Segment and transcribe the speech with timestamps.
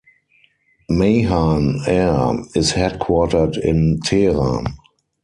[0.89, 4.65] Mahan Air is headquartered in Tehran.